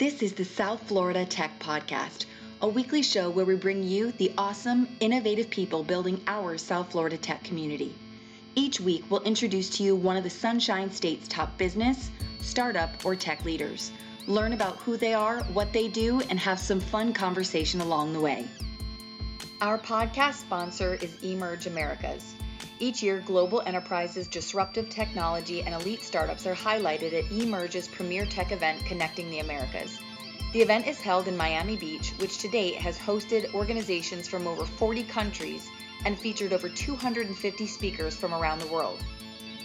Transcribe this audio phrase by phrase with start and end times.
[0.00, 2.24] This is the South Florida Tech Podcast,
[2.62, 7.18] a weekly show where we bring you the awesome, innovative people building our South Florida
[7.18, 7.94] tech community.
[8.54, 12.10] Each week, we'll introduce to you one of the Sunshine State's top business,
[12.40, 13.92] startup, or tech leaders.
[14.26, 18.20] Learn about who they are, what they do, and have some fun conversation along the
[18.20, 18.46] way.
[19.60, 22.32] Our podcast sponsor is Emerge Americas.
[22.82, 28.52] Each year, global enterprises, disruptive technology, and elite startups are highlighted at eMerge's premier tech
[28.52, 29.98] event connecting the Americas.
[30.54, 34.64] The event is held in Miami Beach, which to date has hosted organizations from over
[34.64, 35.68] 40 countries
[36.06, 38.98] and featured over 250 speakers from around the world.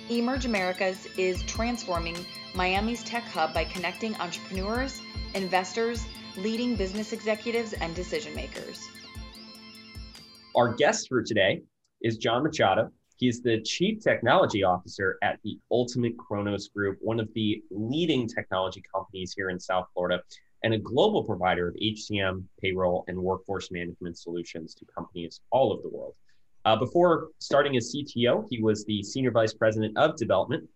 [0.10, 2.18] Emerge Americas is transforming
[2.54, 5.02] Miami's tech hub by connecting entrepreneurs,
[5.34, 8.86] investors, leading business executives, and decision makers.
[10.54, 11.62] Our guest for today
[12.02, 12.92] is John Machado.
[13.18, 18.84] He's the Chief Technology Officer at the Ultimate Kronos Group, one of the leading technology
[18.94, 20.22] companies here in South Florida,
[20.64, 25.82] and a global provider of HCM, payroll, and workforce management solutions to companies all over
[25.82, 26.16] the world.
[26.66, 30.68] Uh, before starting as CTO, he was the Senior Vice President of Development,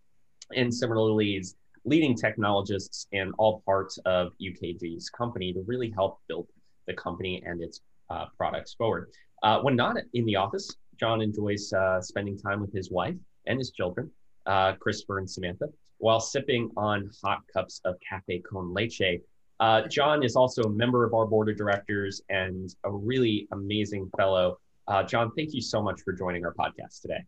[0.56, 6.48] and similarly is leading technologists in all parts of UKG's company to really help build
[6.88, 9.12] the company and its uh, products forward.
[9.44, 13.16] Uh, when not in the office, John enjoys uh, spending time with his wife
[13.48, 14.12] and his children,
[14.46, 19.22] uh, Christopher and Samantha, while sipping on hot cups of cafe con leche.
[19.60, 24.10] Uh, John is also a member of our board of directors and a really amazing
[24.18, 24.60] fellow.
[24.88, 27.24] Uh, John, thank you so much for joining our podcast today.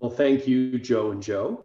[0.00, 1.64] Well, thank you, Joe and Joe.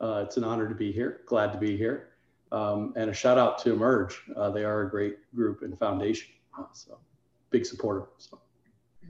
[0.00, 1.20] Uh, it's an honor to be here.
[1.26, 2.10] Glad to be here.
[2.50, 4.20] Um, and a shout out to Emerge.
[4.36, 6.28] Uh, they are a great group and foundation.
[6.72, 6.98] so
[7.50, 8.06] big supporter.
[8.18, 8.40] So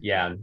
[0.00, 0.34] yeah,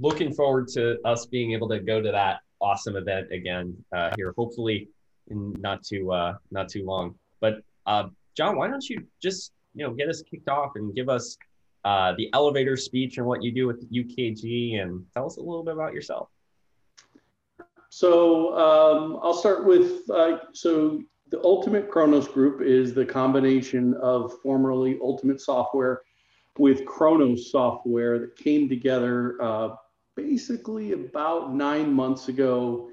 [0.00, 4.34] looking forward to us being able to go to that awesome event again uh, here,
[4.36, 4.88] hopefully
[5.28, 7.14] in not too uh, not too long.
[7.40, 11.08] But uh, John, why don't you just you know get us kicked off and give
[11.08, 11.36] us
[11.84, 15.62] uh, the elevator speech and what you do with UKG, and tell us a little
[15.62, 16.28] bit about yourself.
[17.90, 21.00] So um, I'll start with uh, so
[21.30, 26.02] the Ultimate Kronos Group is the combination of formerly Ultimate Software
[26.58, 29.70] with Kronos software that came together uh,
[30.16, 32.90] basically about nine months ago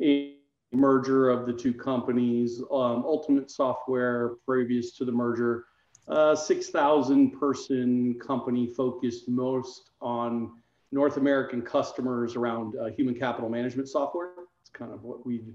[0.00, 0.34] in
[0.72, 2.60] merger of the two companies.
[2.70, 5.64] Um, Ultimate Software, previous to the merger,
[6.08, 10.52] uh, 6,000 person company focused most on
[10.90, 14.30] North American customers around uh, human capital management software.
[14.62, 15.54] It's kind of what we've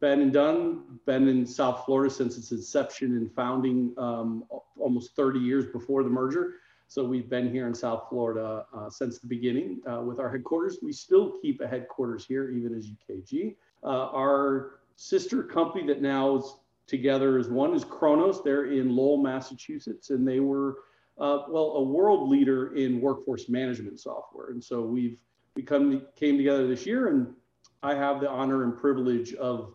[0.00, 0.98] been and done.
[1.06, 4.44] Been in South Florida since its inception and founding um,
[4.78, 6.54] almost 30 years before the merger.
[6.94, 10.78] So we've been here in South Florida uh, since the beginning uh, with our headquarters.
[10.80, 13.56] We still keep a headquarters here, even as UKG.
[13.82, 16.54] Uh, our sister company that now is
[16.86, 18.44] together is one is Kronos.
[18.44, 20.76] They're in Lowell, Massachusetts, and they were
[21.18, 24.50] uh, well a world leader in workforce management software.
[24.50, 25.18] And so we've
[25.56, 27.26] we come, came together this year, and
[27.82, 29.74] I have the honor and privilege of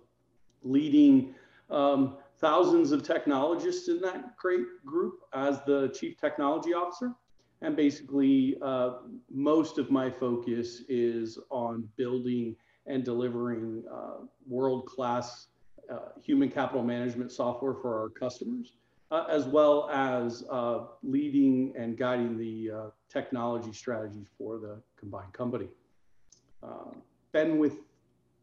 [0.63, 1.35] leading
[1.69, 7.13] um, thousands of technologists in that great group as the chief technology officer.
[7.61, 12.55] And basically, uh, most of my focus is on building
[12.85, 15.47] and delivering uh, world class
[15.91, 18.73] uh, human capital management software for our customers,
[19.11, 25.33] uh, as well as uh, leading and guiding the uh, technology strategies for the combined
[25.33, 25.67] company.
[27.31, 27.79] been with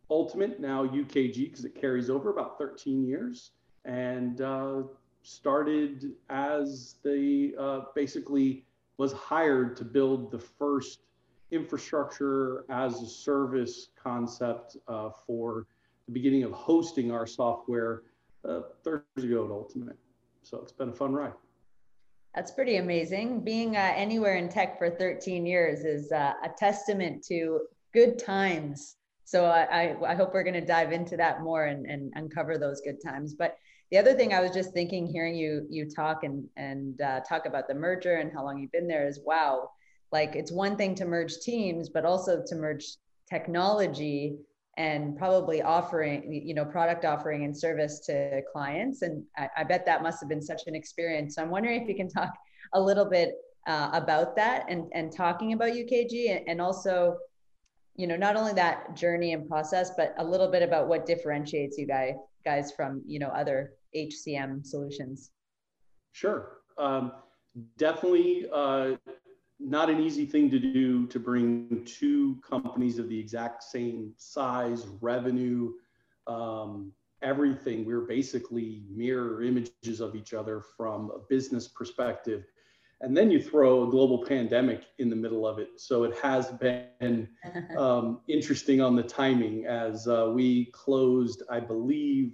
[0.09, 3.51] Ultimate, now UKG, because it carries over about 13 years
[3.87, 4.83] and uh,
[5.23, 8.65] started as the uh, basically
[8.99, 11.01] was hired to build the first
[11.51, 15.67] infrastructure as a service concept uh, for
[16.07, 18.03] the beginning of hosting our software
[18.49, 19.97] uh, 30 years ago at Ultimate.
[20.43, 21.33] So it's been a fun ride.
[22.35, 23.41] That's pretty amazing.
[23.41, 27.61] Being uh, anywhere in tech for 13 years is uh, a testament to
[27.95, 28.97] good times.
[29.25, 32.59] So I, I, I hope we're going to dive into that more and, and uncover
[32.59, 33.35] those good times.
[33.35, 33.57] But
[33.91, 37.47] the other thing I was just thinking, hearing you you talk and and uh, talk
[37.47, 39.71] about the merger and how long you've been there is wow.
[40.13, 42.97] Like it's one thing to merge teams, but also to merge
[43.29, 44.37] technology
[44.77, 49.87] and probably offering you know product offering and service to clients and I, I, bet
[49.87, 52.31] that must have been such an experience so i'm wondering if you can talk
[52.75, 53.35] a little bit
[53.67, 57.17] uh, about that and and talking about ukg and, and also
[57.97, 61.79] you know not only that journey and process but a little bit about what differentiates
[61.79, 62.15] you guys
[62.45, 65.33] guys from you know other HCM solutions?
[66.13, 67.13] Sure, um,
[67.77, 68.93] definitely uh,
[69.59, 74.87] not an easy thing to do to bring two companies of the exact same size,
[75.01, 75.73] revenue,
[76.27, 76.93] um,
[77.23, 77.85] everything.
[77.85, 82.45] We we're basically mirror images of each other from a business perspective.
[83.01, 85.69] And then you throw a global pandemic in the middle of it.
[85.77, 87.29] So it has been
[87.77, 92.33] um, interesting on the timing as uh, we closed, I believe,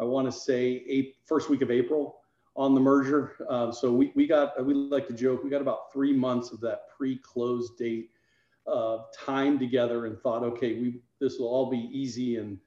[0.00, 2.16] I want to say eight, first week of April
[2.56, 3.36] on the merger.
[3.48, 6.60] Uh, so we, we got, we like to joke, we got about three months of
[6.60, 8.10] that pre-close date
[8.66, 12.58] uh, time together and thought, okay, we this will all be easy and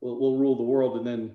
[0.00, 0.98] we'll, we'll rule the world.
[0.98, 1.34] And then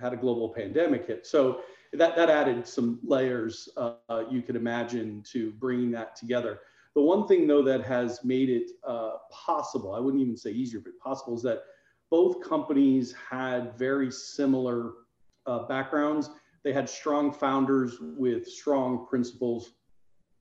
[0.00, 1.26] had a global pandemic hit.
[1.26, 1.62] So
[1.92, 6.60] that, that added some layers uh, you could imagine to bringing that together.
[6.94, 10.80] The one thing though that has made it uh, possible, I wouldn't even say easier,
[10.80, 11.62] but possible is that
[12.10, 14.92] both companies had very similar
[15.46, 16.30] uh, backgrounds.
[16.64, 19.72] They had strong founders with strong principles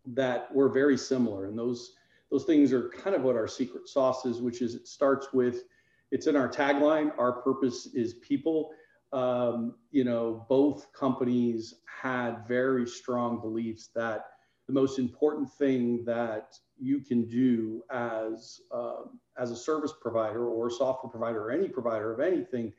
[0.07, 1.45] that were very similar.
[1.45, 1.93] And those,
[2.31, 5.63] those things are kind of what our secret sauce is, which is it starts with,
[6.11, 8.71] it's in our tagline, our purpose is people.
[9.13, 14.25] Um, you know, both companies had very strong beliefs that
[14.67, 19.03] the most important thing that you can do as uh,
[19.37, 22.73] as a service provider or a software provider or any provider of anything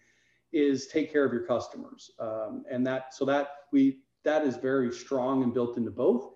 [0.52, 4.92] is take care of your customers um, and that so that we that is very
[4.92, 6.30] strong and built into both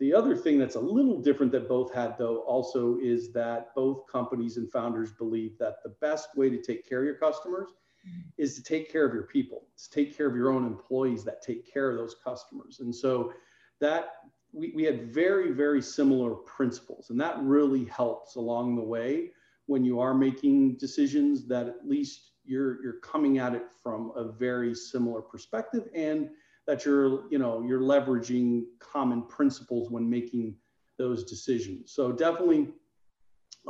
[0.00, 4.06] the other thing that's a little different that both had though also is that both
[4.10, 7.68] companies and founders believe that the best way to take care of your customers.
[8.38, 11.42] Is to take care of your people to take care of your own employees that
[11.42, 13.32] take care of those customers and so
[13.80, 14.14] that
[14.52, 17.10] we, we had very, very similar principles.
[17.10, 19.30] And that really helps along the way
[19.66, 24.24] when you are making decisions that at least you're, you're coming at it from a
[24.24, 26.30] very similar perspective and
[26.66, 30.54] that you're, you know, you're leveraging common principles when making
[30.98, 31.92] those decisions.
[31.92, 32.68] So definitely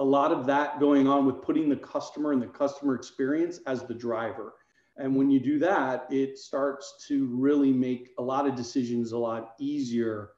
[0.01, 3.85] a lot of that going on with putting the customer and the customer experience as
[3.85, 4.55] the driver.
[4.97, 9.19] And when you do that, it starts to really make a lot of decisions a
[9.19, 10.31] lot easier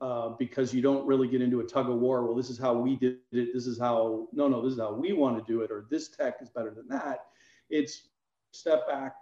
[0.00, 2.26] uh, because you don't really get into a tug of war.
[2.26, 3.54] Well, this is how we did it.
[3.54, 6.08] This is how, no, no, this is how we want to do it, or this
[6.08, 7.26] tech is better than that.
[7.70, 8.08] It's
[8.50, 9.14] step back,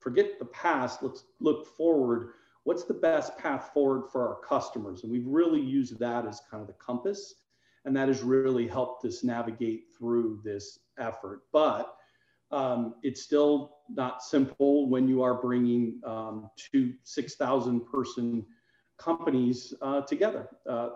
[0.00, 2.30] forget the past, let's look forward.
[2.64, 5.04] What's the best path forward for our customers?
[5.04, 7.36] And we've really used that as kind of the compass.
[7.84, 11.42] And that has really helped us navigate through this effort.
[11.52, 11.94] But
[12.50, 18.44] um, it's still not simple when you are bringing um, two 6,000 person
[18.98, 20.48] companies uh, together.
[20.68, 20.90] Uh,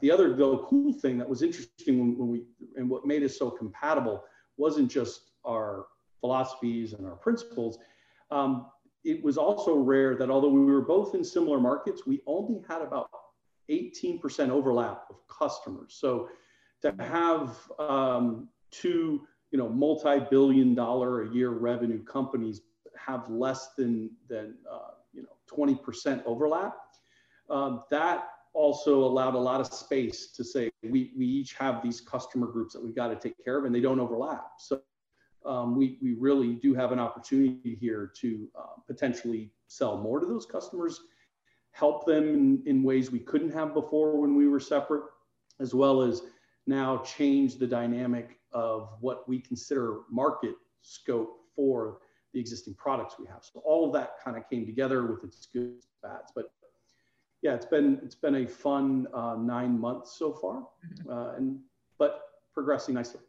[0.00, 2.44] the other though cool thing that was interesting when, when, we
[2.76, 4.22] and what made us so compatible
[4.56, 5.86] wasn't just our
[6.20, 7.78] philosophies and our principles.
[8.30, 8.66] Um,
[9.04, 12.82] it was also rare that although we were both in similar markets, we only had
[12.82, 13.10] about
[13.70, 15.96] 18% overlap of customers.
[15.98, 16.28] So
[16.82, 22.60] to have um, two, you know, multi-billion dollar a year revenue companies
[22.96, 26.76] have less than than uh, you know 20% overlap
[27.50, 32.00] um, that also allowed a lot of space to say we, we each have these
[32.00, 34.46] customer groups that we've got to take care of and they don't overlap.
[34.58, 34.80] So
[35.46, 40.26] um, we, we really do have an opportunity here to uh, potentially sell more to
[40.26, 41.00] those customers,
[41.72, 45.04] help them in, in ways we couldn't have before when we were separate,
[45.60, 46.22] as well as
[46.66, 51.98] now change the dynamic of what we consider market scope for
[52.32, 53.42] the existing products we have.
[53.42, 56.50] So all of that kind of came together with its good bads, but
[57.42, 61.10] yeah, it's been it's been a fun uh, nine months so far, mm-hmm.
[61.10, 61.58] uh, and
[61.98, 62.22] but
[62.52, 63.20] progressing nicely.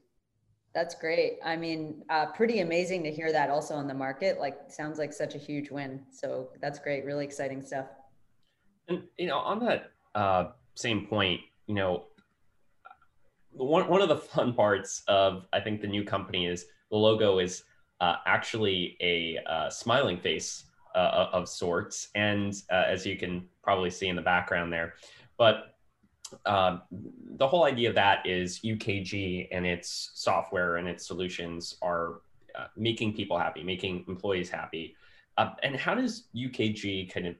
[0.74, 1.40] That's great.
[1.44, 4.40] I mean, uh, pretty amazing to hear that also on the market.
[4.40, 6.00] Like, sounds like such a huge win.
[6.12, 7.06] So that's great.
[7.06, 7.88] Really exciting stuff.
[8.90, 12.06] And you know, on that uh, same point, you know,
[13.52, 17.40] one one of the fun parts of I think the new company is the logo
[17.40, 17.64] is
[18.02, 20.66] uh, actually a uh, smiling face
[20.96, 22.10] uh, of sorts.
[22.16, 24.96] And uh, as you can probably see in the background there,
[25.38, 25.76] but
[26.46, 26.80] uh,
[27.38, 32.22] the whole idea of that is UKG and its software and its solutions are
[32.58, 34.96] uh, making people happy, making employees happy.
[35.38, 37.36] Uh, and how does UKG kind of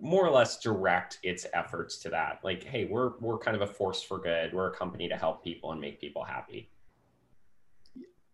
[0.00, 2.40] more or less direct its efforts to that?
[2.42, 4.52] Like, hey, we're we're kind of a force for good.
[4.52, 6.70] We're a company to help people and make people happy.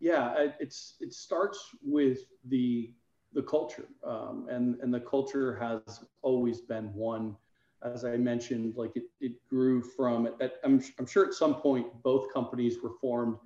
[0.01, 2.93] Yeah, it's it starts with the
[3.35, 3.87] the culture.
[4.05, 7.37] Um, and, and the culture has always been one,
[7.83, 11.87] as I mentioned, like it, it grew from, at, I'm, I'm sure at some point
[12.03, 13.39] both companies were formed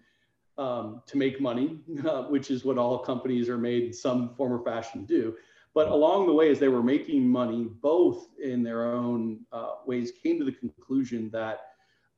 [0.58, 4.52] um, to make money, uh, which is what all companies are made in some form
[4.52, 5.34] or fashion do.
[5.76, 10.10] But along the way, as they were making money, both in their own uh, ways
[10.22, 11.60] came to the conclusion that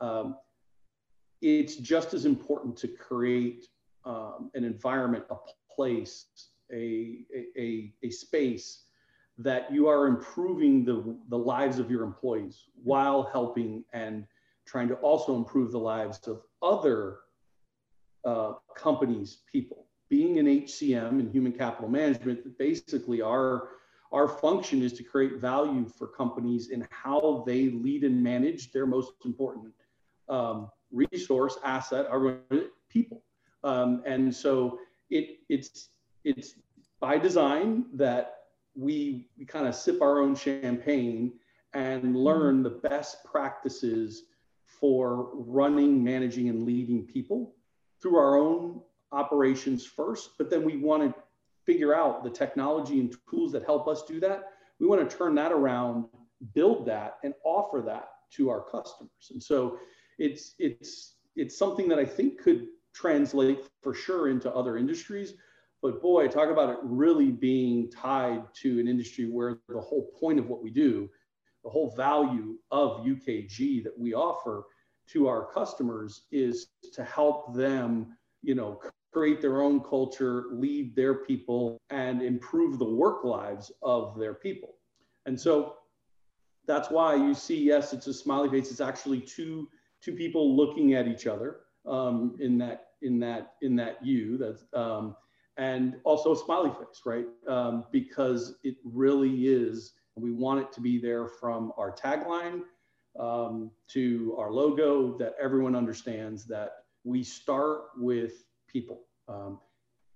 [0.01, 0.37] um,
[1.43, 3.67] it's just as important to create
[4.05, 5.35] um, an environment, a
[5.75, 6.27] place
[6.73, 7.25] a,
[7.59, 8.85] a, a space
[9.39, 14.25] that you are improving the, the lives of your employees while helping and
[14.67, 17.17] trying to also improve the lives of other
[18.25, 19.88] uh, companies, people.
[20.09, 23.71] Being an HCM and human capital management, basically our
[24.11, 28.87] our function is to create value for companies in how they lead and manage their
[28.87, 29.75] most important
[30.31, 32.39] um, resource asset, our
[32.89, 33.23] people.
[33.65, 34.79] Um, and so
[35.11, 35.91] it it's
[36.25, 36.55] it's
[37.01, 38.39] by design that
[38.75, 41.33] we, we kind of sip our own champagne
[41.75, 44.25] and learn the best practices
[44.65, 47.55] for running, managing, and leading people
[48.01, 48.81] through our own
[49.13, 50.31] operations first.
[50.39, 51.23] But then we want to
[51.67, 54.53] figure out the technology and tools that help us do that.
[54.81, 56.07] We want to turn that around,
[56.55, 59.31] build that, and offer that to our customers.
[59.31, 59.79] And so
[60.19, 65.35] it's it's it's something that I think could translate for sure into other industries
[65.83, 70.39] but boy, talk about it really being tied to an industry where the whole point
[70.39, 71.09] of what we do,
[71.63, 74.65] the whole value of UKG that we offer
[75.11, 78.81] to our customers is to help them, you know,
[79.13, 84.75] create their own culture, lead their people, and improve the work lives of their people.
[85.27, 85.77] And so
[86.67, 88.71] that's why you see, yes, it's a smiley face.
[88.71, 89.69] It's actually two
[90.01, 94.37] two people looking at each other um, in that in that in that U.
[94.37, 95.17] That's um,
[95.57, 97.27] and also a smiley face, right?
[97.49, 102.63] Um, because it really is, we want it to be there from our tagline
[103.19, 109.01] um, to our logo that everyone understands that we start with people.
[109.29, 109.59] Um,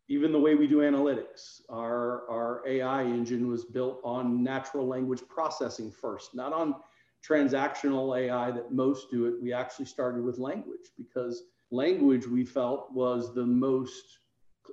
[0.08, 5.22] even the way we do analytics, our, our AI engine was built on natural language
[5.28, 6.74] processing first, not on
[7.26, 9.34] transactional AI that most do it.
[9.40, 14.18] We actually started with language because language we felt was the most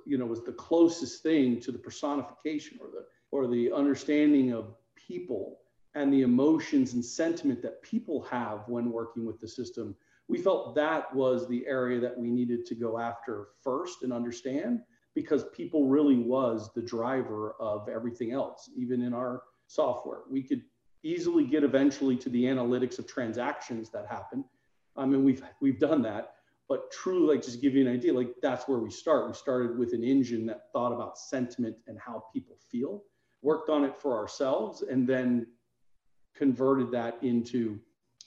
[0.06, 4.74] you know was the closest thing to the personification or the or the understanding of
[4.94, 5.60] people
[5.94, 9.96] and the emotions and sentiment that people have when working with the system
[10.30, 14.80] we felt that was the area that we needed to go after first and understand
[15.14, 20.20] because people really was the driver of everything else even in our software.
[20.30, 20.62] We could
[21.02, 24.44] easily get eventually to the analytics of transactions that happen
[24.98, 26.34] i mean we've we've done that
[26.70, 29.26] but truly like just give you an idea like that's where we start.
[29.26, 33.02] We started with an engine that thought about sentiment and how people feel
[33.42, 35.48] worked on it for ourselves and then
[36.36, 37.80] converted that into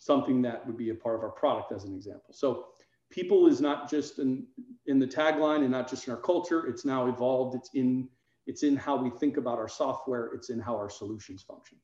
[0.04, 2.34] something that would be a part of our product as an example.
[2.34, 2.68] So
[3.10, 4.46] people is not just in
[4.88, 6.68] in the tagline and not just in our culture.
[6.68, 7.56] It's now evolved.
[7.56, 8.10] It's in
[8.46, 10.32] it's in how we think about our software.
[10.34, 11.78] It's in how our solutions function.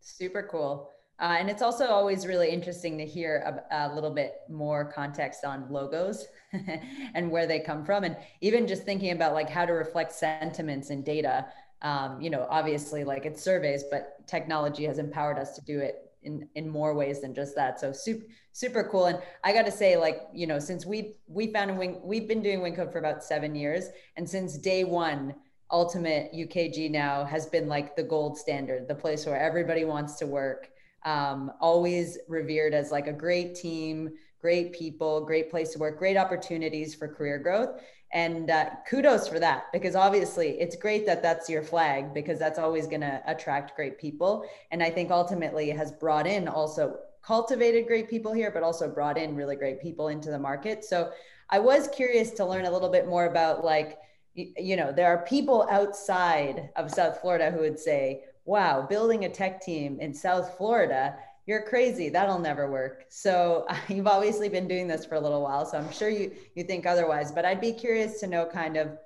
[0.00, 0.90] Super cool.
[1.20, 5.44] Uh, and it's also always really interesting to hear a, a little bit more context
[5.44, 6.26] on logos
[7.14, 8.02] and where they come from.
[8.02, 11.46] And even just thinking about like how to reflect sentiments in data.
[11.82, 16.13] Um, you know, obviously like it's surveys, but technology has empowered us to do it
[16.24, 17.80] in, in more ways than just that.
[17.80, 19.06] So super, super cool.
[19.06, 22.42] And I got to say, like, you know, since we, we found Wing, we've been
[22.42, 23.88] doing Wyncode for about seven years.
[24.16, 25.34] And since day one,
[25.70, 30.26] ultimate UKG now has been like the gold standard, the place where everybody wants to
[30.26, 30.70] work
[31.04, 36.16] um, always revered as like a great team, great people, great place to work, great
[36.16, 37.80] opportunities for career growth.
[38.14, 42.60] And uh, kudos for that, because obviously it's great that that's your flag, because that's
[42.60, 44.46] always going to attract great people.
[44.70, 49.18] And I think ultimately has brought in also cultivated great people here, but also brought
[49.18, 50.84] in really great people into the market.
[50.84, 51.10] So
[51.50, 53.98] I was curious to learn a little bit more about like,
[54.34, 59.28] you know, there are people outside of South Florida who would say, wow, building a
[59.28, 62.08] tech team in South Florida, you're crazy.
[62.08, 63.04] That'll never work.
[63.08, 65.66] So you've obviously been doing this for a little while.
[65.66, 67.32] So I'm sure you you think otherwise.
[67.32, 68.98] But I'd be curious to know kind of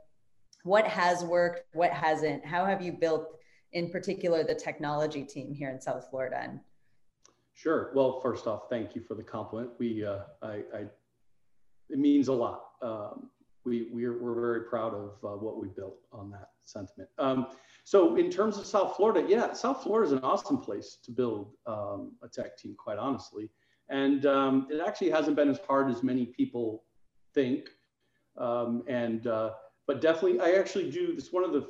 [0.65, 2.45] what has worked, what hasn't.
[2.45, 3.29] How have you built,
[3.73, 6.41] in particular, the technology team here in South Florida?
[6.43, 6.61] And
[7.55, 7.91] Sure.
[7.93, 9.71] Well, first off, thank you for the compliment.
[9.79, 10.87] We, uh, I, I,
[11.91, 12.67] it means a lot.
[12.83, 13.31] Um,
[13.65, 17.09] we, we're, we're very proud of uh, what we built on that sentiment.
[17.19, 17.49] Um,
[17.89, 21.55] so in terms of South Florida, yeah, South Florida is an awesome place to build
[21.67, 23.49] um, a tech team, quite honestly.
[23.89, 26.85] And um, it actually hasn't been as hard as many people
[27.33, 27.71] think.
[28.37, 29.53] Um, and uh,
[29.87, 31.15] but definitely, I actually do.
[31.17, 31.67] It's one of the.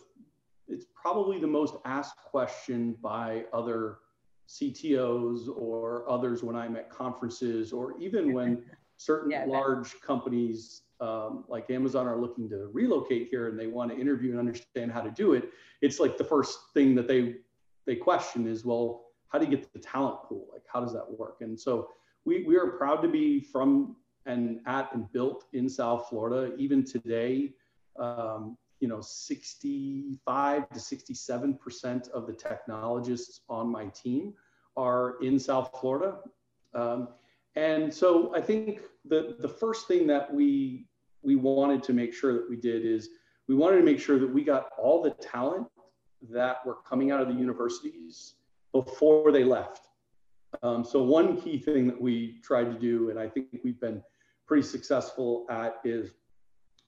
[0.66, 3.98] It's probably the most asked question by other
[4.48, 8.64] CTOs or others when I'm at conferences, or even when
[8.98, 13.90] certain yeah, large companies um, like Amazon are looking to relocate here and they want
[13.90, 15.50] to interview and understand how to do it,
[15.80, 17.36] it's like the first thing that they
[17.86, 20.46] they question is, well, how do you get the talent pool?
[20.52, 21.38] Like, how does that work?
[21.40, 21.88] And so
[22.24, 26.54] we we are proud to be from and at and built in South Florida.
[26.56, 27.54] Even today,
[27.98, 34.34] um, you know, 65 to 67% of the technologists on my team
[34.76, 36.18] are in South Florida.
[36.74, 37.08] Um,
[37.58, 40.86] and so I think the, the first thing that we,
[41.22, 43.08] we wanted to make sure that we did is
[43.48, 45.66] we wanted to make sure that we got all the talent
[46.30, 48.34] that were coming out of the universities
[48.72, 49.88] before they left.
[50.62, 54.04] Um, so one key thing that we tried to do, and I think we've been
[54.46, 56.12] pretty successful at, is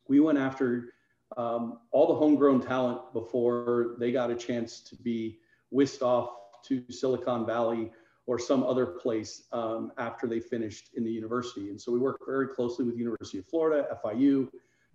[0.07, 0.95] we went after
[1.37, 6.31] um, all the homegrown talent before they got a chance to be whisked off
[6.67, 7.91] to Silicon Valley
[8.31, 11.69] or some other place um, after they finished in the university.
[11.69, 14.49] And so we work very closely with University of Florida, FIU,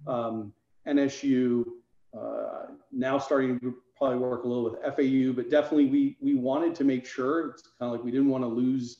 [0.08, 0.54] um,
[0.88, 1.65] NSU,
[2.18, 6.74] uh, now starting to probably work a little with FAU, but definitely we, we wanted
[6.75, 9.00] to make sure, it's kind of like we didn't want to lose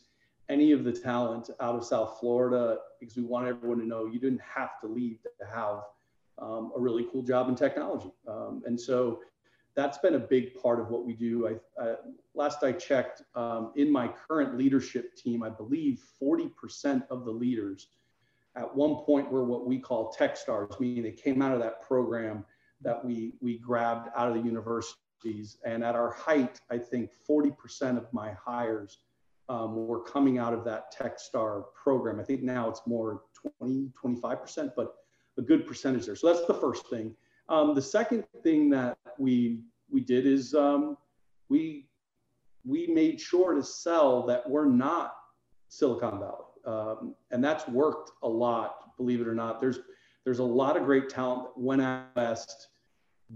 [0.50, 4.20] any of the talent out of South Florida because we want everyone to know you
[4.20, 5.80] didn't have to leave to have
[6.40, 8.12] um, a really cool job in technology.
[8.28, 9.22] Um, and so
[9.76, 11.48] that's been a big part of what we do.
[11.48, 11.96] I, uh,
[12.34, 17.88] last I checked, um, in my current leadership team, I believe 40% of the leaders
[18.56, 21.82] at one point were what we call tech stars, meaning they came out of that
[21.82, 22.46] program
[22.82, 25.58] that we, we grabbed out of the universities.
[25.66, 29.00] And at our height, I think 40% of my hires
[29.50, 32.20] um, were coming out of that tech star program.
[32.20, 33.24] I think now it's more
[33.60, 34.96] 20, 25%, but
[35.38, 36.16] a good percentage there.
[36.16, 37.14] So that's the first thing.
[37.50, 40.98] Um, the second thing that we we did is um,
[41.50, 41.88] we
[42.66, 45.16] we made sure to sell that we're not
[45.70, 48.98] Silicon Valley, um, and that's worked a lot.
[48.98, 49.80] Believe it or not, there's
[50.24, 52.70] there's a lot of great talent that went out west,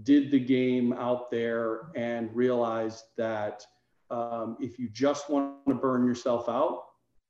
[0.02, 3.64] did the game out there, and realized that
[4.10, 6.86] um, if you just want to burn yourself out,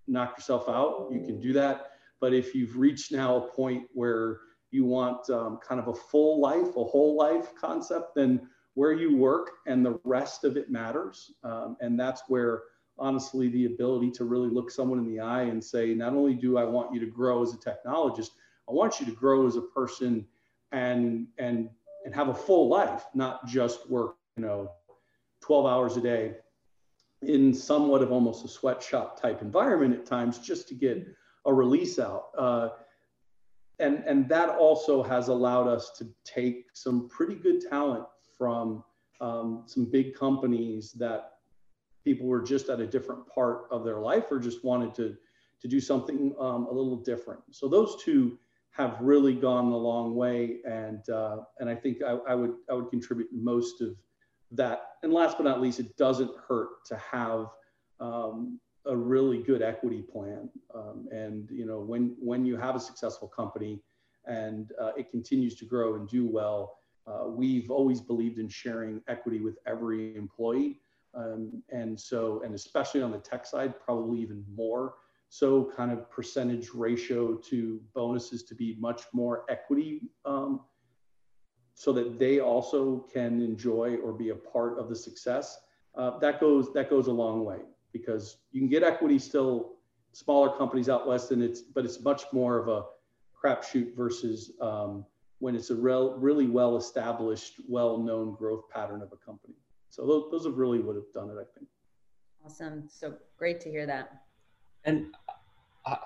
[0.07, 1.91] knock yourself out, you can do that.
[2.21, 4.39] But if you've reached now a point where
[4.71, 9.17] you want um, kind of a full life, a whole life concept, then where you
[9.17, 11.33] work and the rest of it matters.
[11.43, 12.63] Um, and that's where,
[12.99, 16.57] honestly, the ability to really look someone in the eye and say, not only do
[16.57, 18.31] I want you to grow as a technologist,
[18.69, 20.27] I want you to grow as a person
[20.73, 21.69] and and
[22.05, 24.71] and have a full life, not just work, you know,
[25.43, 26.37] 12 hours a day
[27.23, 31.07] in somewhat of almost a sweatshop type environment at times just to get
[31.45, 32.29] a release out.
[32.37, 32.69] Uh,
[33.81, 38.05] and and that also has allowed us to take some pretty good talent
[38.37, 38.85] from
[39.21, 41.33] um, some big companies that
[42.05, 45.17] people were just at a different part of their life or just wanted to
[45.61, 47.41] to do something um, a little different.
[47.51, 48.39] So those two
[48.71, 52.75] have really gone a long way, and uh, and I think I, I, would I
[52.75, 53.97] would contribute most of
[54.53, 54.83] that.
[55.03, 57.47] And last but not least, it doesn't hurt to have
[57.99, 60.49] um, a really good equity plan.
[60.75, 63.81] Um, and you know, when when you have a successful company
[64.27, 69.01] and uh, it continues to grow and do well, uh, we've always believed in sharing
[69.09, 70.81] equity with every employee.
[71.15, 74.95] Um, and so, and especially on the tech side, probably even more.
[75.29, 80.61] So, kind of percentage ratio to bonuses to be much more equity, um,
[81.75, 85.59] so that they also can enjoy or be a part of the success.
[85.95, 87.59] Uh, that goes that goes a long way
[87.93, 89.73] because you can get equity still
[90.13, 92.85] smaller companies out west and it's but it's much more of a
[93.43, 95.05] crapshoot versus um,
[95.39, 99.55] when it's a real, really well established well known growth pattern of a company.
[99.89, 101.67] So those, those have really would have done it i think.
[102.45, 102.85] Awesome.
[102.89, 104.23] So great to hear that.
[104.85, 105.15] And
[105.87, 105.97] uh,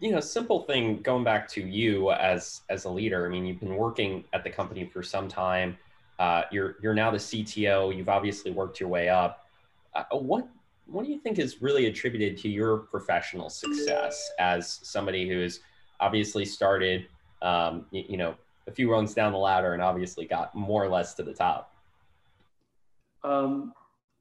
[0.00, 3.58] you know simple thing going back to you as as a leader i mean you've
[3.58, 5.76] been working at the company for some time.
[6.20, 9.46] Uh, you're you're now the cto you've obviously worked your way up.
[9.94, 10.48] Uh, what
[10.86, 15.60] what do you think is really attributed to your professional success as somebody who's
[16.00, 17.06] obviously started,
[17.42, 18.34] um, you, you, know,
[18.66, 21.74] a few rungs down the ladder and obviously got more or less to the top?
[23.22, 23.72] Um,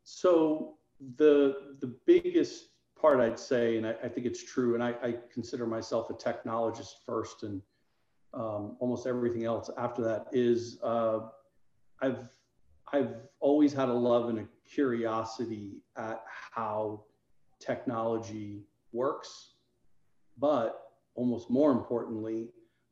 [0.03, 0.75] so
[1.17, 5.15] the the biggest part I'd say, and I, I think it's true, and I, I,
[5.33, 7.61] consider myself a technologist first, and
[8.33, 11.19] um, almost everything else after that is uh,
[12.01, 12.29] I've
[12.93, 17.03] I've always had a love and a curiosity at how
[17.59, 19.53] technology works,
[20.37, 22.49] but almost more importantly,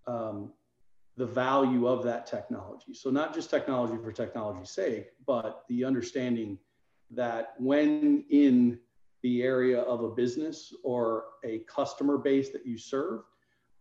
[0.08, 0.52] um,
[1.18, 2.94] the value of that technology.
[2.94, 6.58] So, not just technology for technology's sake, but the understanding
[7.12, 8.80] that when in
[9.22, 13.22] the area of a business or a customer base that you serve,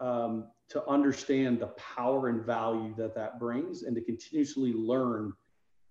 [0.01, 5.33] um, to understand the power and value that that brings and to continuously learn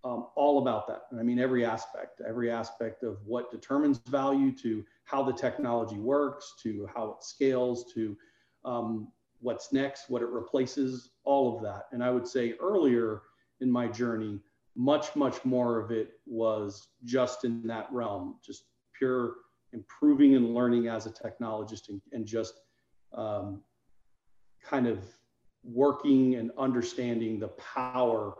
[0.03, 1.03] um, all about that.
[1.11, 5.97] And I mean, every aspect, every aspect of what determines value to how the technology
[5.97, 8.15] works, to how it scales, to
[8.63, 11.85] um, what's next, what it replaces, all of that.
[11.91, 13.23] And I would say earlier
[13.61, 14.39] in my journey,
[14.75, 18.63] much, much more of it was just in that realm, just
[18.97, 19.35] pure
[19.73, 22.53] improving and learning as a technologist and, and just
[23.13, 23.61] um,
[24.63, 24.99] kind of
[25.63, 28.33] working and understanding the power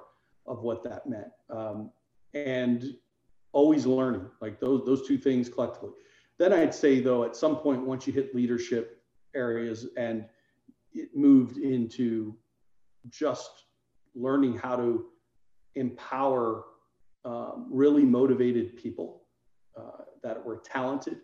[0.49, 1.31] of what that meant.
[1.49, 1.91] Um,
[2.33, 2.95] and
[3.53, 5.91] always learning, like those, those two things collectively.
[6.37, 9.01] Then I'd say though, at some point, once you hit leadership
[9.35, 10.25] areas and
[10.93, 12.35] it moved into
[13.09, 13.65] just
[14.15, 15.05] learning how to
[15.75, 16.65] empower
[17.25, 19.23] um, really motivated people
[19.77, 21.17] uh, that were talented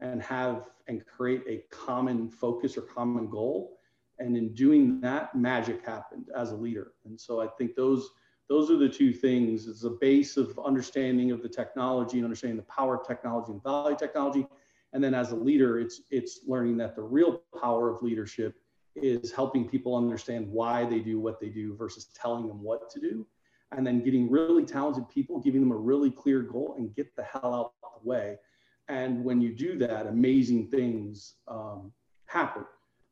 [0.00, 3.78] and have and create a common focus or common goal
[4.18, 8.10] and in doing that magic happened as a leader and so i think those
[8.48, 9.66] those are the two things.
[9.66, 13.62] It's a base of understanding of the technology and understanding the power of technology and
[13.62, 14.46] value technology.
[14.92, 18.54] And then as a leader it's it's learning that the real power of leadership
[18.94, 23.00] is helping people understand why they do what they do versus telling them what to
[23.00, 23.26] do.
[23.72, 27.24] And then getting really talented people giving them a really clear goal and get the
[27.24, 28.38] hell out of the way.
[28.88, 31.92] And when you do that amazing things um,
[32.26, 32.64] happen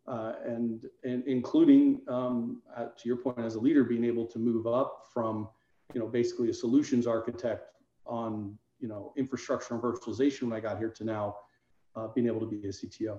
[0.06, 4.66] uh, and, and including um, to your point as a leader being able to move
[4.66, 5.48] up from
[5.92, 7.70] you know basically a solutions architect
[8.06, 11.36] on you know infrastructure and virtualization when i got here to now
[11.96, 13.18] uh, being able to be a cto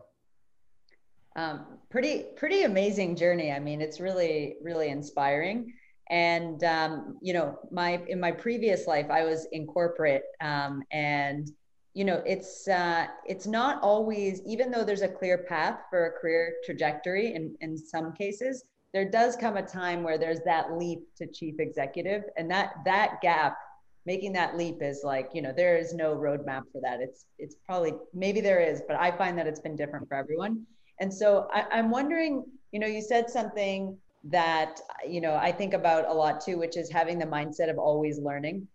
[1.36, 3.52] um, pretty pretty amazing journey.
[3.52, 5.74] I mean it's really really inspiring.
[6.10, 11.50] And um, you know my in my previous life i was in corporate um, and
[11.96, 16.12] you know it's uh, it's not always even though there's a clear path for a
[16.20, 21.00] career trajectory in in some cases there does come a time where there's that leap
[21.18, 23.58] to chief executive and that that gap
[24.06, 27.02] making that leap is like you know there is no roadmap for that.
[27.02, 30.66] It's it's probably maybe there is but i find that it's been different for everyone.
[31.00, 35.74] And so I, i'm wondering you know you said something that you know i think
[35.74, 38.68] about a lot too which is having the mindset of always learning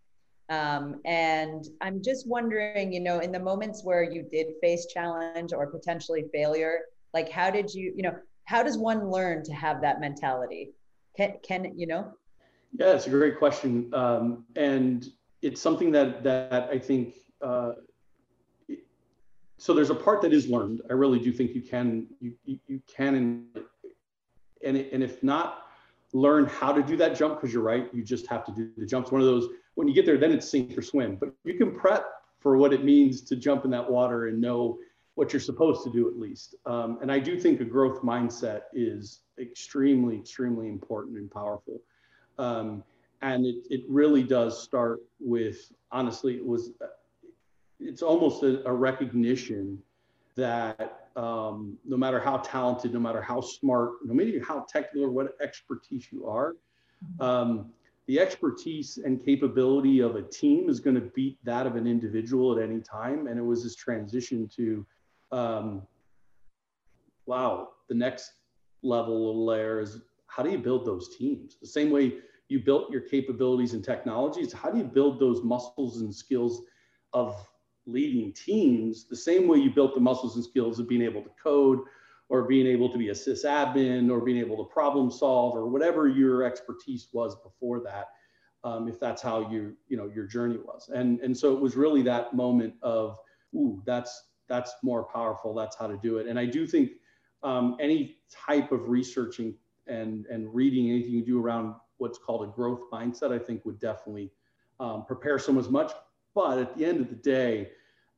[0.51, 5.53] um, and I'm just wondering, you know, in the moments where you did face challenge
[5.53, 6.81] or potentially failure,
[7.15, 10.73] like how did you, you know, how does one learn to have that mentality?
[11.17, 12.13] Can, can you know?
[12.77, 13.95] Yeah, it's a great question.
[13.95, 15.09] Um, and
[15.41, 17.73] it's something that, that I think, uh,
[19.57, 20.83] so there's a part that is learned.
[20.91, 23.65] I really do think you can, you, you, you can, and,
[24.65, 25.67] and, and if not,
[26.13, 28.85] learn how to do that jump because you're right you just have to do the
[28.85, 29.49] jumps one of those
[29.81, 31.17] when you get there, then it's sink or swim.
[31.17, 32.05] But you can prep
[32.39, 34.79] for what it means to jump in that water and know
[35.15, 36.55] what you're supposed to do at least.
[36.67, 41.81] Um, and I do think a growth mindset is extremely, extremely important and powerful.
[42.39, 42.85] Um,
[43.23, 46.73] and it, it really does start with, honestly, it was,
[47.79, 49.79] it's almost a, a recognition
[50.37, 55.11] that um, no matter how talented, no matter how smart, no matter how technical or
[55.11, 56.55] what expertise you are,
[57.19, 57.73] um,
[58.07, 62.57] the expertise and capability of a team is going to beat that of an individual
[62.57, 63.27] at any time.
[63.27, 64.87] And it was this transition to,
[65.33, 65.83] um,
[67.27, 68.33] wow, the next
[68.83, 71.57] level of layer is how do you build those teams?
[71.61, 72.15] The same way
[72.49, 76.63] you built your capabilities and technologies, how do you build those muscles and skills
[77.13, 77.37] of
[77.87, 79.05] leading teams?
[79.05, 81.81] The same way you built the muscles and skills of being able to code
[82.31, 86.09] or being able to be a sysadmin or being able to problem solve or whatever
[86.09, 88.07] your expertise was before that
[88.65, 90.89] um, if that's how you you know your journey was.
[90.95, 93.19] And and so it was really that moment of
[93.55, 95.55] ooh that's that's more powerful.
[95.55, 96.27] That's how to do it.
[96.27, 96.93] And i do think
[97.43, 99.55] um, any type of researching
[99.87, 103.79] and and reading anything you do around what's called a growth mindset i think would
[103.79, 104.31] definitely
[104.79, 105.93] um, prepare someone as much.
[106.35, 107.71] But at the end of the day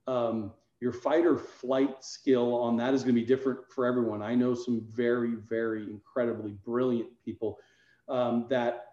[0.06, 4.20] um, your fight or flight skill on that is going to be different for everyone.
[4.20, 7.60] I know some very, very incredibly brilliant people
[8.08, 8.86] um, that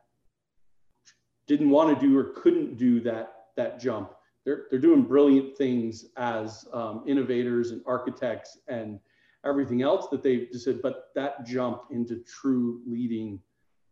[1.47, 4.13] didn't want to do or couldn't do that that jump.
[4.45, 8.99] They're they're doing brilliant things as um, innovators and architects and
[9.43, 10.84] everything else that they just said.
[10.84, 13.39] But that jump into true leading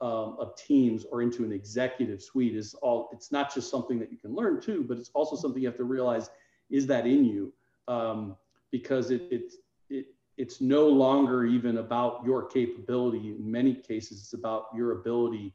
[0.01, 3.09] um, of teams or into an executive suite is all.
[3.11, 5.77] It's not just something that you can learn too, but it's also something you have
[5.77, 6.29] to realize
[6.69, 7.51] is that in you
[7.87, 8.35] um,
[8.71, 9.53] because it, it,
[9.89, 10.05] it,
[10.37, 13.35] it's no longer even about your capability.
[13.37, 15.53] In many cases, it's about your ability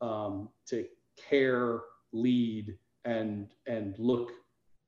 [0.00, 1.80] um, to care,
[2.12, 4.32] lead, and, and look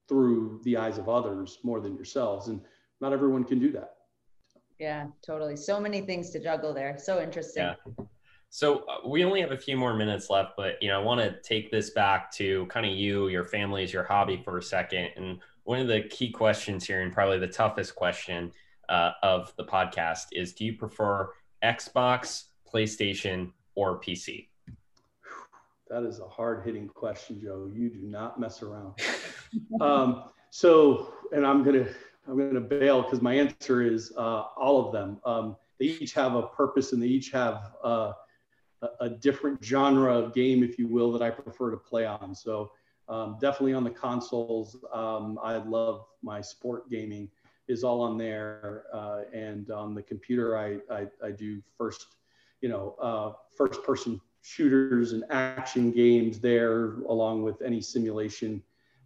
[0.09, 2.49] through the eyes of others more than yourselves.
[2.49, 2.61] And
[3.01, 3.95] not everyone can do that.
[4.79, 5.57] Yeah, totally.
[5.57, 6.97] So many things to juggle there.
[6.99, 7.63] So interesting.
[7.63, 8.05] Yeah.
[8.51, 11.21] So uh, we only have a few more minutes left, but you know, I want
[11.21, 15.09] to take this back to kind of you, your family's your hobby for a second,
[15.17, 18.53] and one of the key questions here, and probably the toughest question
[18.89, 21.31] uh, of the podcast, is do you prefer
[21.63, 24.49] Xbox, PlayStation, or PC?
[25.93, 27.71] that is a hard hitting question, Joe.
[27.71, 28.95] You do not mess around.
[29.81, 31.87] um, so, and I'm gonna
[32.27, 35.21] I'm gonna bail because my answer is uh, all of them.
[35.27, 38.13] Um, they each have a purpose and they each have uh,
[38.81, 42.35] a, a, different genre of game, if you will, that I prefer to play on.
[42.35, 42.71] So
[43.09, 47.29] um, definitely on the consoles, um, I love my sport gaming
[47.69, 52.07] is all on there, uh, and on the computer, I, I, I do first,
[52.61, 58.63] you know, uh, first person shooters and action games there, along with any simulation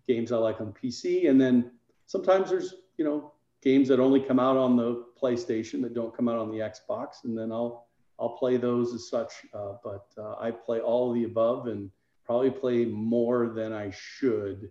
[0.09, 1.28] games I like on PC.
[1.28, 1.70] And then
[2.06, 3.32] sometimes there's, you know,
[3.62, 7.24] games that only come out on the PlayStation that don't come out on the Xbox,
[7.24, 7.87] and then I'll
[8.18, 9.32] I'll play those as such.
[9.52, 11.90] Uh, but uh, I play all of the above and
[12.26, 14.70] probably play more than I should.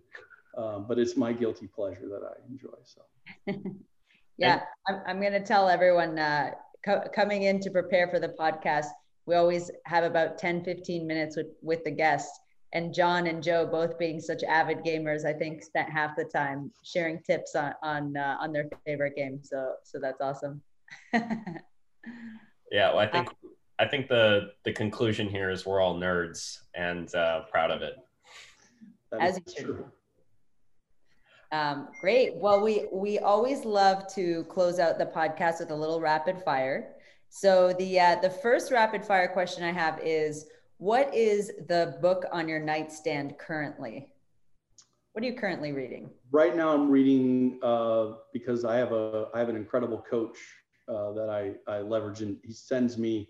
[0.56, 2.78] Um, but it's my guilty pleasure that I enjoy.
[2.84, 3.02] So.
[4.38, 6.52] yeah, I'm, I'm going to tell everyone uh,
[6.84, 8.86] co- coming in to prepare for the podcast.
[9.26, 12.38] We always have about 10, 15 minutes with, with the guests
[12.72, 16.70] and John and Joe, both being such avid gamers, I think spent half the time
[16.84, 19.40] sharing tips on on uh, on their favorite game.
[19.42, 20.60] So so that's awesome.
[21.12, 23.28] yeah, well, I think
[23.78, 27.96] I think the the conclusion here is we're all nerds and uh, proud of it.
[29.20, 29.84] As you should.
[31.52, 32.34] Um, great.
[32.36, 36.94] Well, we we always love to close out the podcast with a little rapid fire.
[37.28, 40.46] So the uh, the first rapid fire question I have is
[40.78, 44.08] what is the book on your nightstand currently?
[45.12, 46.10] What are you currently reading?
[46.30, 50.38] Right now, I'm reading uh, because I have a I have an incredible coach
[50.88, 53.28] uh, that I I leverage, and he sends me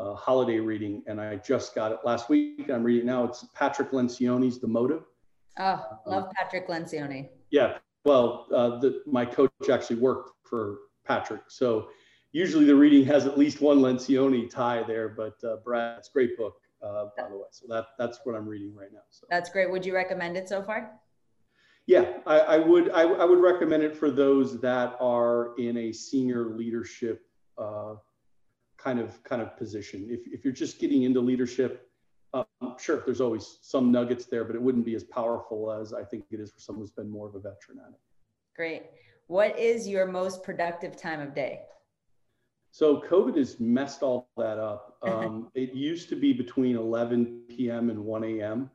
[0.00, 2.70] a holiday reading, and I just got it last week.
[2.72, 3.24] I'm reading now.
[3.24, 5.04] It's Patrick Lencioni's The Motive.
[5.58, 7.28] Oh, love um, Patrick Lencioni.
[7.50, 11.88] Yeah, well, uh, the, my coach actually worked for Patrick, so
[12.32, 15.08] usually the reading has at least one Lencioni tie there.
[15.08, 17.44] But uh, Brad, it's a great book uh, by the way.
[17.50, 19.00] So that that's what I'm reading right now.
[19.10, 19.70] So that's great.
[19.70, 20.92] Would you recommend it so far?
[21.86, 22.90] Yeah, I, I would.
[22.90, 27.22] I, I, would recommend it for those that are in a senior leadership
[27.58, 27.94] uh,
[28.82, 30.06] kind of kind of position.
[30.08, 31.90] If if you're just getting into leadership,
[32.32, 32.44] um,
[32.78, 36.24] sure, there's always some nuggets there, but it wouldn't be as powerful as I think
[36.30, 38.00] it is for someone who's been more of a veteran at it.
[38.56, 38.84] Great.
[39.26, 41.62] What is your most productive time of day?
[42.72, 44.96] So COVID has messed all that up.
[45.02, 47.90] Um, it used to be between 11 p.m.
[47.90, 48.70] and 1 a.m.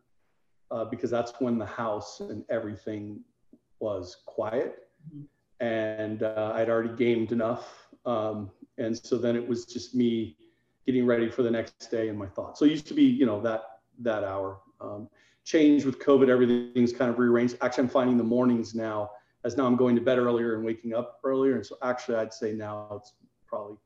[0.71, 3.19] Uh, because that's when the house and everything
[3.79, 5.65] was quiet, mm-hmm.
[5.65, 10.37] and uh, I'd already gamed enough, um, and so then it was just me
[10.85, 12.59] getting ready for the next day and my thoughts.
[12.59, 13.63] So it used to be, you know, that
[13.99, 14.59] that hour.
[14.81, 15.09] Um,
[15.45, 17.57] changed with COVID, everything's kind of rearranged.
[17.61, 19.11] Actually, I'm finding the mornings now,
[19.43, 22.33] as now I'm going to bed earlier and waking up earlier, and so actually, I'd
[22.33, 23.13] say now it's
[23.47, 23.77] probably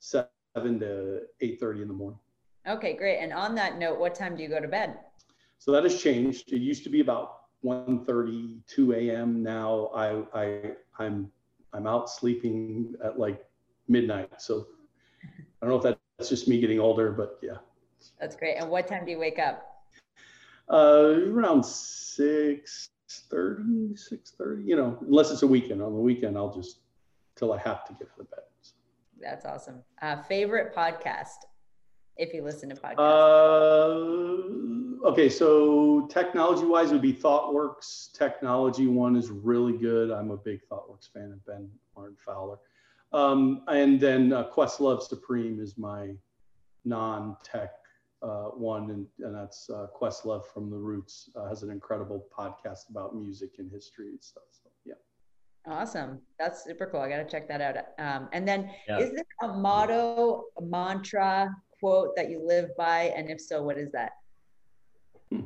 [0.00, 2.18] seven to eight thirty in the morning.
[2.66, 3.18] Okay, great.
[3.18, 4.98] And on that note, what time do you go to bed?
[5.58, 6.52] So that has changed.
[6.52, 9.42] It used to be about 1.30, 2 a.m.
[9.42, 10.60] Now I, I
[10.98, 11.30] I'm
[11.72, 13.44] I'm out sleeping at like
[13.88, 14.30] midnight.
[14.38, 14.66] So
[15.22, 17.58] I don't know if that's just me getting older, but yeah.
[18.20, 18.56] That's great.
[18.56, 19.70] And what time do you wake up?
[20.70, 22.90] Uh, around 6
[23.30, 25.82] 30, 6 30, you know, unless it's a weekend.
[25.82, 26.80] On the weekend, I'll just
[27.36, 28.40] till I have to get to the bed.
[29.20, 29.82] That's awesome.
[30.02, 31.46] Uh, favorite podcast,
[32.16, 32.98] if you listen to podcasts.
[35.02, 38.12] Uh, okay, so technology wise, would be ThoughtWorks.
[38.12, 40.10] Technology one is really good.
[40.10, 42.58] I'm a big ThoughtWorks fan of Ben Martin Fowler.
[43.14, 46.10] Um, and then uh, Questlove Supreme is my
[46.84, 47.70] non-tech
[48.22, 52.90] uh, one, and, and that's uh, Questlove from The Roots uh, has an incredible podcast
[52.90, 54.44] about music and history and stuff.
[54.50, 54.94] So yeah.
[55.66, 56.20] Awesome.
[56.40, 57.00] That's super cool.
[57.00, 57.76] I got to check that out.
[57.98, 58.98] Um, and then yeah.
[58.98, 63.12] is there a motto, a mantra, quote that you live by?
[63.16, 64.10] And if so, what is that?
[65.30, 65.42] Hmm.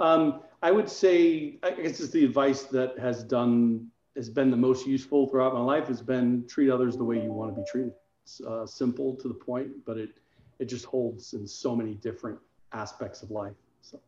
[0.00, 4.56] Um, I would say, I guess it's the advice that has done, has been the
[4.56, 7.66] most useful throughout my life has been treat others the way you want to be
[7.70, 7.92] treated.
[8.24, 10.10] It's uh, simple to the point, but it,
[10.58, 12.38] it just holds in so many different
[12.72, 13.54] aspects of life.
[13.80, 14.00] So.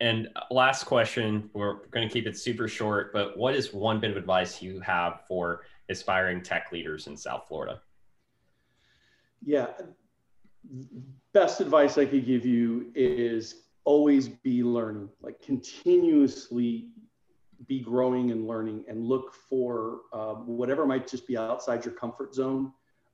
[0.00, 4.10] And last question, we're going to keep it super short, but what is one bit
[4.10, 7.80] of advice you have for aspiring tech leaders in South Florida?
[9.44, 9.68] Yeah,
[11.32, 16.88] best advice I could give you is always be learning, like continuously
[17.66, 22.34] be growing and learning and look for uh, whatever might just be outside your comfort
[22.34, 22.72] zone.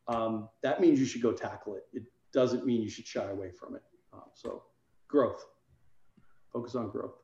[0.09, 1.85] Um, that means you should go tackle it.
[1.93, 3.83] It doesn't mean you should shy away from it.
[4.13, 4.65] Uh, so,
[5.09, 5.45] growth
[6.53, 7.15] focus on growth.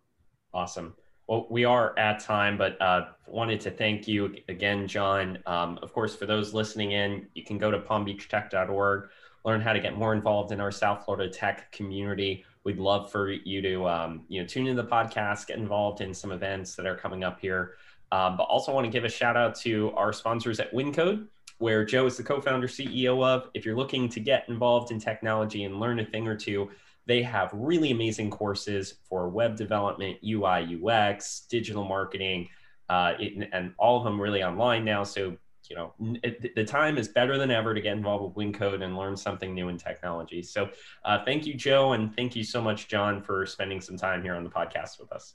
[0.55, 0.95] Awesome.
[1.27, 5.39] Well, we are at time, but uh, wanted to thank you again, John.
[5.47, 9.09] Um, of course, for those listening in, you can go to palmbeachtech.org,
[9.45, 13.31] learn how to get more involved in our South Florida tech community, we'd love for
[13.31, 16.85] you to um, you know tune in the podcast, get involved in some events that
[16.85, 17.75] are coming up here.
[18.13, 21.27] Um, but also want to give a shout out to our sponsors at Wyncode,
[21.59, 23.49] where Joe is the co-founder CEO of.
[23.55, 26.71] If you're looking to get involved in technology and learn a thing or two,
[27.07, 32.49] they have really amazing courses for web development, UI, UX, digital marketing,
[32.89, 35.05] uh, it, and all of them really online now.
[35.05, 35.37] So
[35.71, 38.97] you know it, the time is better than ever to get involved with Wyncode and
[38.97, 40.43] learn something new in technology.
[40.43, 40.69] So
[41.05, 44.35] uh, thank you, Joe, and thank you so much, John, for spending some time here
[44.35, 45.35] on the podcast with us.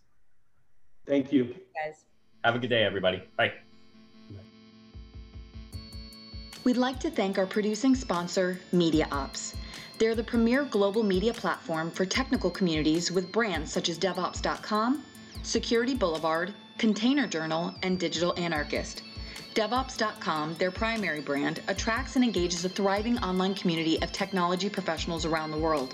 [1.05, 2.05] Thank you, guys.
[2.43, 3.23] Have a good day, everybody.
[3.37, 3.53] Bye.
[6.63, 9.55] We'd like to thank our producing sponsor, MediaOps.
[9.97, 15.03] They're the premier global media platform for technical communities with brands such as DevOps.com,
[15.43, 19.03] Security Boulevard, Container Journal, and Digital Anarchist.
[19.53, 25.51] DevOps.com, their primary brand, attracts and engages a thriving online community of technology professionals around
[25.51, 25.93] the world.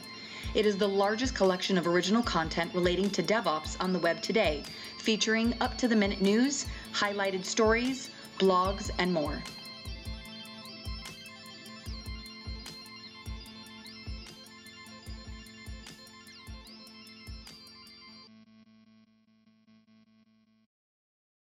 [0.53, 4.63] It is the largest collection of original content relating to DevOps on the web today,
[4.99, 9.41] featuring up to the minute news, highlighted stories, blogs, and more.